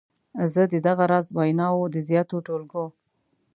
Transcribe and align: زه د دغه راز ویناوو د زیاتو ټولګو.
زه 0.53 0.61
د 0.71 0.73
دغه 0.87 1.03
راز 1.11 1.27
ویناوو 1.37 1.91
د 1.93 1.97
زیاتو 2.09 2.35
ټولګو. 2.47 2.85